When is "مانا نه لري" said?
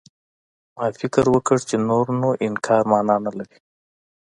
2.91-3.57